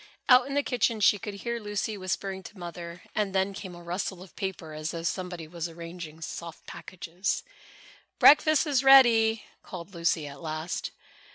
[0.27, 3.83] Out in the kitchen she could hear Lucy whispering to Mother and then came a
[3.83, 7.43] rustle of paper as though somebody was arranging soft packages.
[8.17, 10.89] "Breakfast is ready," called Lucy at last.